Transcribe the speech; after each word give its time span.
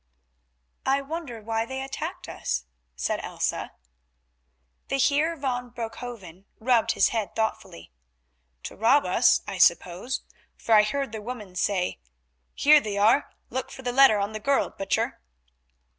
"I 0.83 1.01
wonder 1.03 1.43
why 1.43 1.63
they 1.67 1.79
attacked 1.83 2.27
us," 2.27 2.65
said 2.95 3.19
Elsa. 3.21 3.73
The 4.87 4.97
Heer 4.97 5.35
van 5.35 5.69
Broekhoven 5.69 6.45
rubbed 6.59 6.93
his 6.93 7.09
head 7.09 7.35
thoughtfully. 7.35 7.91
"To 8.63 8.75
rob 8.75 9.05
us, 9.05 9.41
I 9.45 9.59
suppose, 9.59 10.23
for 10.57 10.73
I 10.73 10.81
heard 10.81 11.11
the 11.11 11.21
woman 11.21 11.53
say, 11.55 11.99
'Here 12.55 12.79
they 12.81 12.97
are; 12.97 13.29
look 13.51 13.69
for 13.69 13.83
the 13.83 13.91
letter 13.93 14.17
on 14.17 14.31
the 14.33 14.39
girl, 14.39 14.71
Butcher. 14.71 15.21